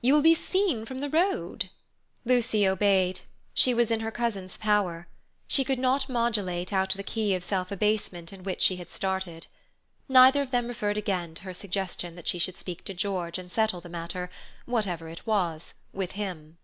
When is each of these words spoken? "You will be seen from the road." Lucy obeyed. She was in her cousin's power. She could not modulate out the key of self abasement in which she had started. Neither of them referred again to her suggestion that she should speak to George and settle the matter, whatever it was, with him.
"You 0.00 0.12
will 0.12 0.22
be 0.22 0.34
seen 0.34 0.84
from 0.84 0.98
the 0.98 1.08
road." 1.08 1.70
Lucy 2.24 2.66
obeyed. 2.66 3.20
She 3.54 3.72
was 3.72 3.92
in 3.92 4.00
her 4.00 4.10
cousin's 4.10 4.56
power. 4.58 5.06
She 5.46 5.62
could 5.62 5.78
not 5.78 6.08
modulate 6.08 6.72
out 6.72 6.90
the 6.94 7.04
key 7.04 7.32
of 7.36 7.44
self 7.44 7.70
abasement 7.70 8.32
in 8.32 8.42
which 8.42 8.60
she 8.60 8.74
had 8.74 8.90
started. 8.90 9.46
Neither 10.08 10.42
of 10.42 10.50
them 10.50 10.66
referred 10.66 10.96
again 10.96 11.36
to 11.36 11.42
her 11.42 11.54
suggestion 11.54 12.16
that 12.16 12.26
she 12.26 12.40
should 12.40 12.56
speak 12.56 12.84
to 12.86 12.92
George 12.92 13.38
and 13.38 13.52
settle 13.52 13.80
the 13.80 13.88
matter, 13.88 14.30
whatever 14.66 15.08
it 15.08 15.24
was, 15.28 15.74
with 15.92 16.10
him. 16.18 16.58